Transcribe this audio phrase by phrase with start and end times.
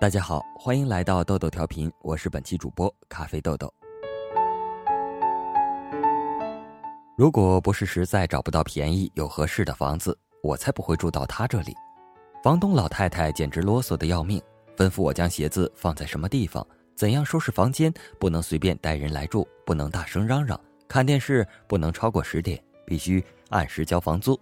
[0.00, 3.74] 大家好，欢迎来到豆豆调频，我是本期主播咖啡豆豆。
[7.16, 11.74] 如果不是实在找不到便宜又合适的房子，我才不会住到他这里。
[12.44, 14.40] 房东老太太简直啰嗦的要命，
[14.76, 24.38] 吩咐我将鞋子放在什么地方，怎样收拾房间，不能随便带人来住，不能大声嚷嚷，看电视不能超过十点，必须按时交房租。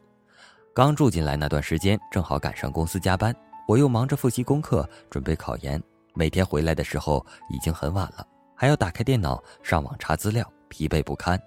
[0.75, 3.35] 刚住进来那段时间，正好赶上公司加班。
[3.67, 5.83] 我又忙着复习功课，准备考研。
[6.15, 11.41] 每天回来的时候已经很晚了，还要打开电脑上网查资料，疲惫不堪。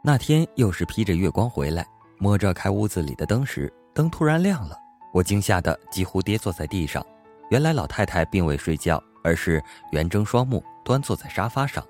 [0.00, 1.84] 那天又是披着月光回来，
[2.16, 4.78] 摸着开屋子里的灯时，灯突然亮了，
[5.12, 7.04] 我惊吓的几乎跌坐在地上。
[7.50, 9.60] 原来老太太并未睡觉，而是
[9.90, 11.84] 圆睁双目，端坐在沙发上，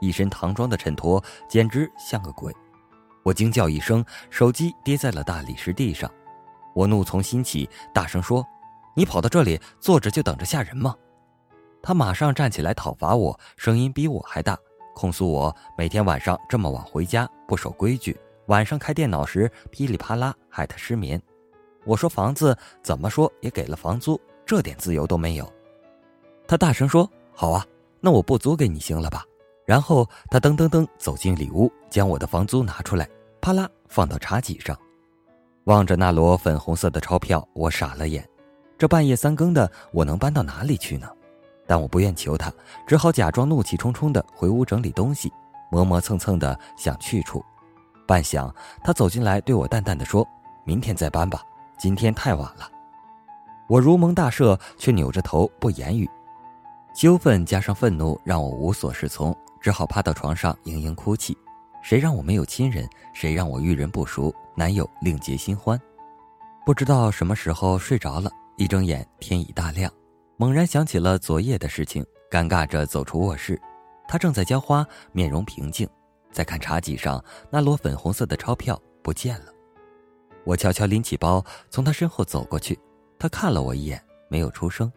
[0.00, 2.52] 一身唐装的衬托，简直像个鬼。
[3.22, 6.10] 我惊叫一声，手机跌在了大理石地上。
[6.74, 8.44] 我怒从心起，大声说
[8.96, 10.96] ：“你跑到这里坐着就等着吓人吗？”
[11.82, 14.56] 他马上站起来讨伐我，声音比我还大，
[14.94, 21.20] 控诉我每天晚上这么晚回家不守规矩，晚上开电脑时噼里啪啦，害他失眠。
[21.84, 25.52] 我说：“房子怎么说也给了房租，这点自由都没有。”
[26.46, 27.66] 他大声说：“好啊，
[28.00, 29.24] 那我不租给你行了吧？”
[29.64, 33.08] 然后他噔噔噔走进里屋，将我的房租拿出来，
[33.40, 34.76] 啪啦放到茶几上，
[35.64, 38.28] 望着那摞粉红色的钞票，我傻了眼。
[38.76, 41.08] 这半夜三更的，我能搬到哪里去呢？
[41.66, 42.52] 但我不愿求他，
[42.86, 45.32] 只好假装怒气冲冲的回屋整理东西，
[45.70, 47.44] 磨磨蹭蹭的想去处。
[48.04, 50.26] 半晌，他走进来，对我淡淡的说
[50.66, 51.40] ：“明天再搬吧，
[51.78, 52.68] 今天太晚了。”
[53.68, 56.10] 我如蒙大赦，却扭着头不言语。
[56.94, 59.34] 羞愤加上愤怒，让我无所适从。
[59.62, 61.38] 只好趴到床上嘤嘤哭泣，
[61.82, 65.80] 谁让我没有亲人，谁让我遇人不熟，男友另结新欢，
[66.66, 69.90] 不知道什么时候睡着了，一睁眼天已大亮，
[70.36, 73.60] 猛然想起了昨夜的事情，尴尬着走出卧室，
[74.08, 75.88] 他正在浇花，面容平静，
[76.32, 79.52] 再看茶几上那摞粉红色的钞票不见了，
[80.44, 82.76] 我悄悄拎起包从他身后走过去，
[83.16, 84.92] 他看了我一眼，没有出声，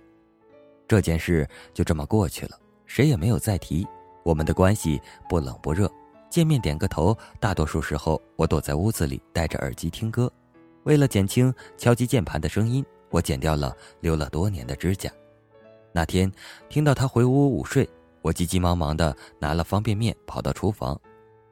[0.87, 3.87] 这件事就这么过去了，谁也没有再提。
[4.25, 4.99] 我们的关系
[5.29, 5.87] 不冷不热，
[6.31, 7.15] 见面点个头。
[7.39, 10.31] 大多数时候，我躲在屋子里戴着耳机听歌。
[10.81, 15.11] 为了减轻敲击键盘的声音，我剪掉了留了多年的指甲。
[15.91, 16.31] 那天
[16.69, 17.87] 听到他回屋午睡，
[18.23, 20.99] 我急急忙忙的拿了方便面跑到厨房。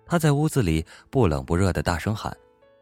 [0.03, 2.35] 他在屋子里不冷不热的大声喊：“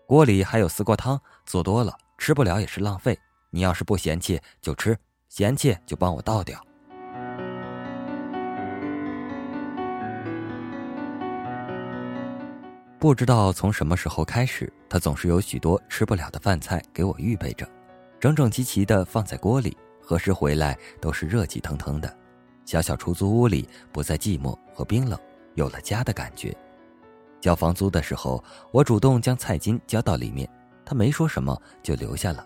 [0.08, 3.20] 锅里还有丝瓜汤，做多了吃不了也是浪费。
[3.50, 4.98] 你要是不嫌弃就吃，
[5.28, 6.58] 嫌弃就帮我倒掉。”
[13.02, 17.68] 不知道从什么时候开始，他总是有许多吃不了的饭菜给我预备着，
[18.20, 22.16] 整整齐齐的放在锅里，何时回来都是热气腾腾的。
[22.64, 25.20] 小小出租屋里不再寂寞和冰冷，
[25.56, 26.56] 有了家的感觉。
[27.40, 28.42] 交房租的时候，
[28.72, 30.48] 我主动将菜金交到里面，
[30.86, 32.46] 他没说什么就留下了。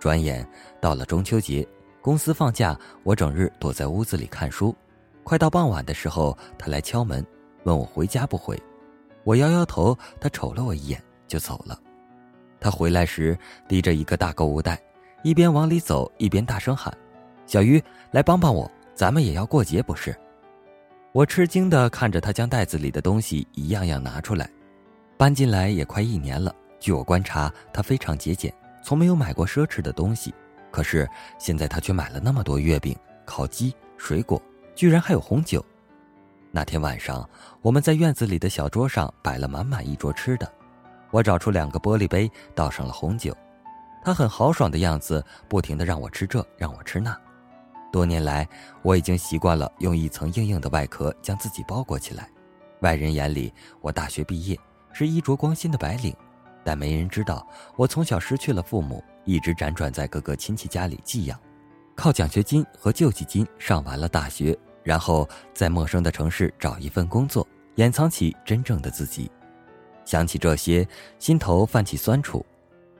[0.00, 0.48] 转眼
[0.80, 1.68] 到了中秋节，
[2.00, 4.74] 公司放假，我整日躲在屋子里看书。
[5.22, 7.22] 快到傍晚的时候，他来敲门，
[7.64, 8.58] 问我回家不回。
[9.28, 11.78] 我摇摇头，他瞅了我一眼就走了。
[12.58, 14.80] 他回来时提着一个大购物袋，
[15.22, 16.90] 一边往里走一边大声喊
[17.44, 17.78] ：“小鱼，
[18.10, 20.16] 来帮帮我，咱们也要过节不是？”
[21.12, 24.48] 我吃惊的看着他将袋子里的东西一样样拿出来。
[25.18, 28.50] 搬进来也快一年了，据我观察，他非常节俭，
[28.82, 30.34] 从没有买过奢侈的东西。
[30.70, 31.06] 可是
[31.38, 32.96] 现在他却买了那么多月饼、
[33.26, 34.40] 烤鸡、水果，
[34.74, 35.62] 居然还有红酒。
[36.58, 37.24] 那天晚上，
[37.62, 40.52] 我们在院子里的小桌上摆了满满一桌吃的。
[41.12, 43.32] 我找出两个玻璃杯，倒上了红酒。
[44.04, 47.16] 他很豪爽的样子，不停的让我吃这，让我吃那。
[47.92, 48.44] 多年来，
[48.82, 52.28] 我已经习惯了用一层硬硬的外壳将自己包裹起来。
[52.80, 54.58] 外人眼里，我大学毕业，
[54.92, 56.12] 是衣着光鲜的白领，
[56.64, 57.46] 但没人知道，
[57.76, 61.38] 我从小失去了父母，一直辗转在各个亲戚家里寄养，
[61.94, 64.58] 靠奖学金和救济金上完了大学。
[64.88, 69.30] 然后在陌生的城市找一份工作，掩藏起真正的自己。
[70.06, 70.88] 想起这些，
[71.18, 72.42] 心头泛起酸楚。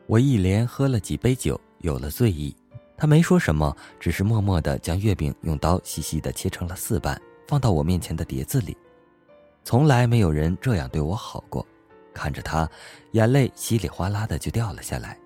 [0.06, 2.54] 我一连喝了几杯酒，有了醉意。
[2.94, 8.76] 他没说什么，只是默默地将月饼用刀细细地切成了四瓣，放到我面前的碟子里。
[9.64, 11.66] 从来没有人这样对我好过。
[12.12, 12.68] 看着他，
[13.12, 15.18] 眼泪稀里哗啦的就掉了下来。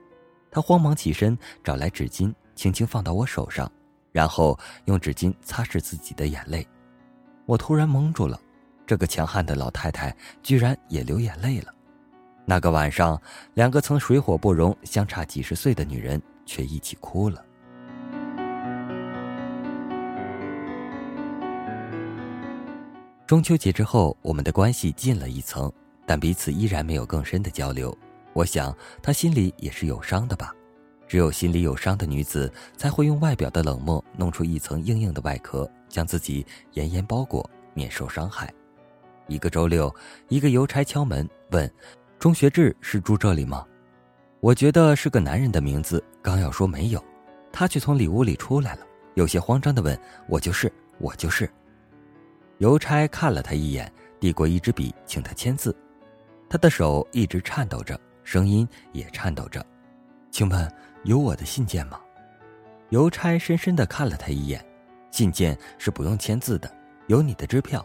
[0.48, 3.68] 他慌忙起身找来纸巾，轻轻放到我手上。
[4.12, 6.66] 然后用纸巾擦拭自己的眼泪，
[7.46, 8.38] 我突然蒙住了，
[8.86, 11.74] 这个强悍的老太太居然也流眼泪了。
[12.44, 13.20] 那个晚上，
[13.54, 17.44] 两个曾水火不容、相差几十岁的女人却一起哭了。
[23.26, 25.72] 中秋节之后，我们的关系近了一层，
[26.04, 27.96] 但彼此依然没有更深的交流。
[28.34, 30.52] 我想，她心里也是有伤的吧。
[31.12, 38.50] 只有心里有伤的女子，才会用外表的冷漠弄出一层硬硬的外壳，将自己严严包裹，免受伤害。
[39.28, 39.94] 一个周六，
[40.28, 41.70] 一个邮差敲门问
[42.18, 43.62] ：“钟学志是住这里吗？”
[44.40, 47.04] 我觉得是个男人的名字，刚要说没有，
[47.52, 49.94] 他却从里屋里出来了，有些慌张的问
[50.30, 51.46] ：“我就是，我就是。”
[52.56, 55.76] 邮差看了他一眼，递过一支笔，请他签字。
[56.48, 59.62] 他的手一直颤抖着，声音也颤抖着，
[60.30, 60.72] 请问。
[61.04, 61.98] 有我的信件吗？
[62.90, 64.64] 邮差深深的看了他一眼，
[65.10, 66.72] 信件是不用签字的，
[67.08, 67.84] 有你的支票。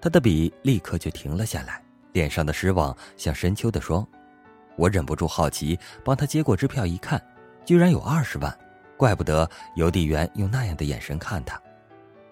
[0.00, 1.82] 他的笔立刻就停了下来，
[2.12, 4.06] 脸上的失望像深秋的霜。
[4.76, 7.20] 我忍不住好奇，帮他接过支票一看，
[7.64, 8.56] 居然有二十万，
[8.96, 11.60] 怪不得邮递员用那样的眼神看他。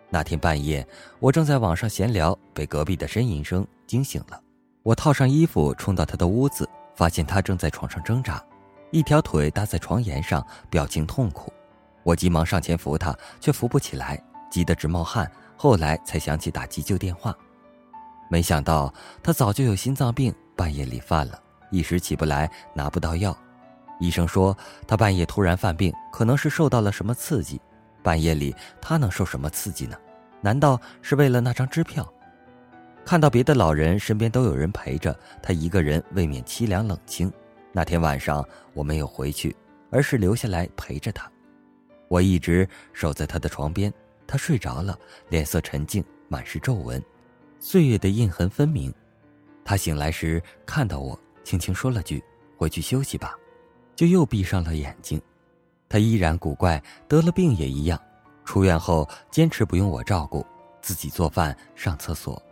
[0.08, 0.86] 那天半夜，
[1.18, 4.40] 我正在网上闲聊，被隔壁的呻吟声惊醒了。
[4.82, 8.42] 我套上衣服冲到他的屋子，发现他正在床上挣扎。
[8.90, 11.52] 一条腿搭在床沿上，表情痛苦。
[12.02, 15.30] 我急忙上前扶他，却扶不起来，急得直冒汗。
[15.56, 17.36] 后来才想起打急救电话，
[18.30, 18.92] 没想到
[19.22, 21.38] 他早就有心脏病，半夜里犯了，
[21.70, 23.36] 一时起不来，拿不到药。
[23.98, 24.56] 医生说
[24.86, 27.60] 他半夜突然犯病，可能是受到了什么刺激。
[28.02, 29.96] 半夜里他能受什么刺激呢？
[30.40, 32.10] 难道是为了那张支票？
[33.04, 37.30] 看到别的老人身边都有人陪着，他一个人未免凄凉冷清。
[37.78, 38.44] 那天晚上
[38.74, 39.54] 我没有回去，
[39.92, 41.30] 而是留下来陪着他。
[42.08, 43.94] 我一直守在他的床边，
[44.26, 44.98] 他睡着了，
[45.28, 47.00] 脸色沉静，满是皱纹，
[47.60, 48.92] 岁月的印痕分明。
[49.64, 52.20] 他醒来时看到我，轻轻说了句
[52.58, 53.36] ：“回去休息吧。”
[53.94, 55.22] 就又闭上了眼睛。
[55.88, 57.96] 他依然古怪，得了病也一样。
[58.44, 60.44] 出院后坚持不用我照顾，
[60.82, 62.42] 自己做饭、上厕所。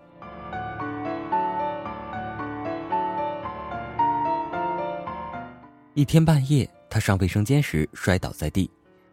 [5.97, 8.71] 一天半夜，他上卫生间时摔倒在地，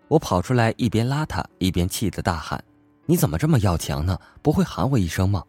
[0.09, 2.61] 我跑出来一边拉他，一边气得大喊
[3.07, 4.19] ：“你怎么这么要强呢？
[4.41, 5.41] 不会喊我一声吗？”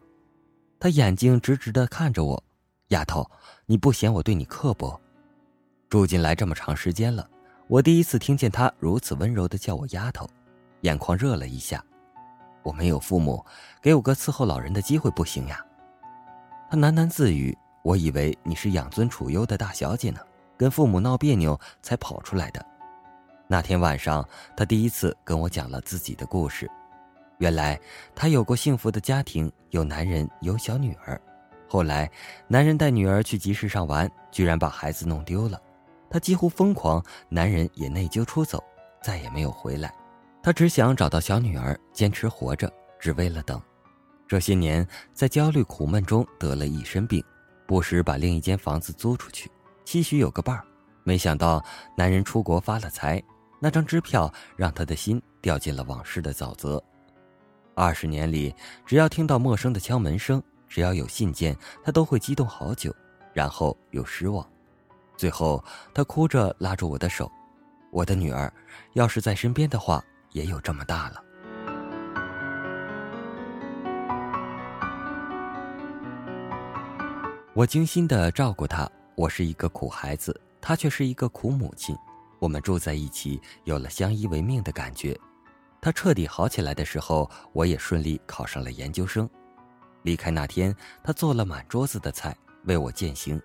[0.79, 2.41] 他眼睛直直的看着我
[2.87, 3.29] ：“丫头，
[3.65, 4.97] 你不嫌我对你刻薄？
[5.89, 7.29] 住进来这么长时间了，
[7.67, 10.25] 我第一次听见他如此温柔的叫我丫头，
[10.83, 11.83] 眼眶热了一下。
[12.63, 13.45] 我没有父母，
[13.81, 15.59] 给我个伺候老人的机会不行呀？”
[16.71, 17.53] 他喃喃自语
[17.83, 20.21] ：“我以为你是养尊处优的大小姐呢。”
[20.57, 22.65] 跟父母闹别扭才跑出来的。
[23.47, 26.69] 那天晚上，他第一次跟我讲了自己的故事。
[27.37, 27.79] 原来
[28.15, 31.21] 他有过幸福的家庭，有男人，有小女儿。
[31.67, 32.09] 后来，
[32.47, 35.61] 男人带女儿去集市上玩，居然把孩子弄丢了。
[36.09, 38.63] 他几乎疯狂，男人也内疚出走，
[39.03, 39.93] 再也没有回来。
[40.41, 43.61] 他只想找到小女儿，坚持活着，只为了等。
[44.27, 47.23] 这些年，在焦虑苦闷中得了一身病，
[47.67, 49.51] 不时把另一间房子租出去。
[49.85, 50.65] 期许有个伴儿，
[51.03, 51.63] 没想到
[51.95, 53.23] 男人出国发了财，
[53.59, 56.83] 那张支票让他的心掉进了往事的沼泽。
[57.75, 58.53] 二十年里，
[58.85, 62.93] 只要听到陌生的敲门声，只要有信件，他都会激动好久，
[63.31, 64.45] 然后又失望。
[65.15, 65.63] 最后，
[65.93, 67.31] 他哭着拉住我的手
[67.91, 68.51] ：“我的女儿，
[68.93, 71.21] 要是在身边的话，也有这么大了。”
[77.53, 78.89] 我精心的照顾她。
[79.15, 81.95] 我是一个苦孩子，她却是一个苦母亲。
[82.37, 85.17] 我们住在一起，有了相依为命的感觉。
[85.79, 89.27] 她彻底好起来的时候，我也顺利考上了研究生。
[90.01, 93.41] 离开那天，她做了满桌子的菜为我饯行，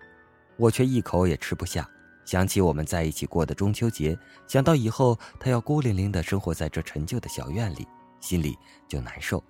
[0.57, 1.89] 我却一口也吃不下。
[2.25, 7.87] 想起我们在一起过的中秋节，想到以后她要孤零零的生活在这陈旧的小院里，
[8.19, 8.57] 心里
[8.89, 9.41] 就难受。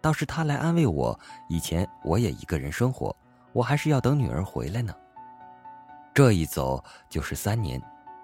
[0.00, 1.18] 倒是她来安慰我，
[1.48, 3.14] 以前我也一个人生活，
[3.52, 4.92] 我还是要等女儿回来呢。
[6.18, 7.80] 这一走就是三年，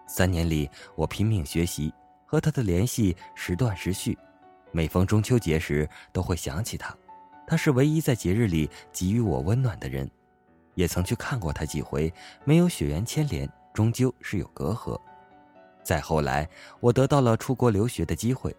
[0.08, 1.94] 三年里我拼命学习，
[2.26, 4.18] 和他的联系时断时续。
[4.72, 6.92] 每逢中秋节时，都会想起他，
[7.46, 10.10] 他是唯一在节日里给予我温暖的人。
[10.74, 12.12] 也曾去看过他几回，
[12.44, 15.00] 没有血缘牵连，终究是有隔阂。
[15.84, 18.52] 再后来，我得到了出国留学的机会，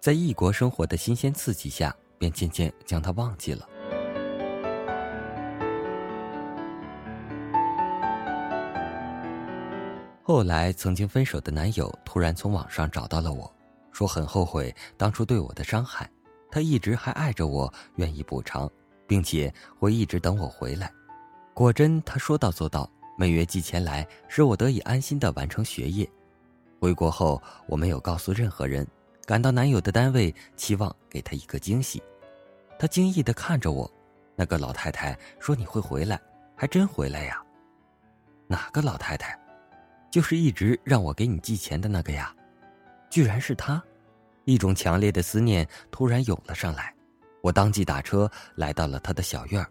[0.00, 3.68] 在异国生活的新鲜刺激下，便渐渐将他忘记了。
[10.32, 13.52] 后来，曾经分手的男友突然从网上找到了我，
[13.90, 16.08] 说很后悔当初对我的伤害，
[16.52, 18.70] 他一直还爱着我，愿意补偿，
[19.08, 20.88] 并且会一直等我回来。
[21.52, 26.08] 果真，他说到做到，每月寄钱来，使我得以安心的完成学业。
[26.78, 28.86] 回国后，我没有告诉任何人，
[29.26, 32.00] 赶到男友的单位，期望给他一个惊喜。
[32.78, 33.92] 他惊异的看着我，
[34.36, 36.20] 那个老太太说：“你会回来，
[36.54, 37.42] 还真回来呀？”
[38.46, 39.36] 哪个老太太？
[40.10, 42.34] 就是一直让我给你寄钱的那个呀，
[43.08, 43.82] 居然是他！
[44.44, 46.92] 一种强烈的思念突然涌了上来，
[47.40, 49.70] 我当即打车来到了他的小院儿。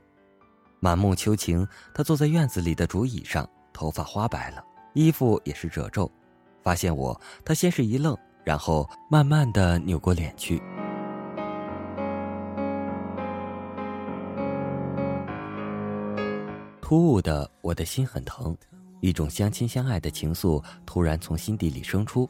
[0.79, 6.09] 满目秋晴，他坐在院子里的竹椅上，头发花白了，衣服也是褶皱。
[6.63, 10.61] 发现我，他先是一愣，然后慢慢的扭过脸去。
[16.81, 18.55] 突兀的，我的心很疼，
[18.99, 22.29] 一种相亲相爱的情愫突然从心底里生出。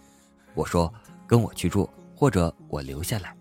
[0.53, 0.93] 我说
[1.27, 3.35] ：“跟我去住，或者我留下来。”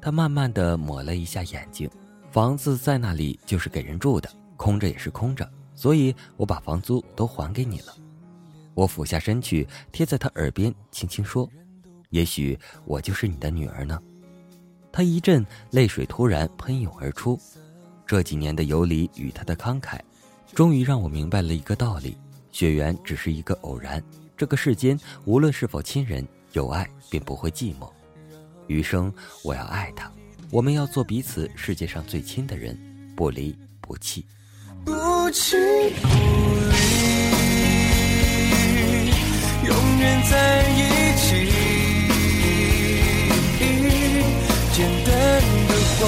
[0.00, 1.88] 他慢慢的抹了一下眼睛，
[2.30, 7.94] 房子在那里就是给人住的，空着也是空着，所以我把房租都还给你了。
[8.74, 11.48] 我俯下身去，贴在他耳边轻轻说
[12.10, 13.98] ：“也许我就是你的女儿呢。”
[14.92, 17.38] 他一阵泪水突然喷涌而出，
[18.06, 19.98] 这几年的游离与他的慷慨。
[20.54, 22.16] 终于让我明白了一个道理：
[22.54, 24.00] 血缘只是一个偶然。
[24.36, 27.90] 这个世间，无论是否亲人，有爱便不会寂寞。
[28.68, 30.08] 余生我要爱他，
[30.52, 32.78] 我们要做彼此世界上最亲的人，
[33.16, 34.24] 不离不弃。
[34.84, 34.92] 不
[35.32, 35.56] 弃
[36.00, 36.08] 不
[36.70, 36.76] 离，
[39.66, 41.50] 永远在一起。
[44.72, 45.12] 简单
[45.66, 46.06] 的话，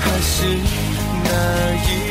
[0.00, 0.44] 还是
[1.24, 1.28] 那
[2.06, 2.09] 一。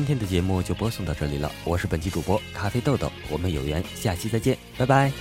[0.00, 1.52] 今天的节目就播送到这里了。
[1.62, 5.12] 我是本期主播咖啡豆豆，我们有缘下期再见，拜拜。